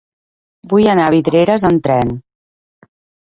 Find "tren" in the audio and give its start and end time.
1.89-2.15